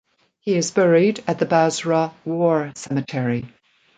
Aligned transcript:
He 0.39 0.55
is 0.55 0.71
buried 0.71 1.23
at 1.27 1.37
the 1.37 1.45
Basra 1.45 2.11
War 2.25 2.71
Cemetery. 2.73 3.45